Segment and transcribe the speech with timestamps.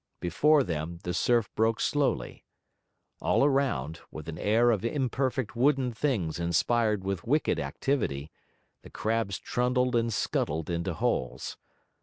[0.19, 2.43] Before them the surf broke slowly.
[3.21, 8.31] All around, with an air of imperfect wooden things inspired with wicked activity,
[8.81, 11.55] the crabs trundled and scuttled into holes.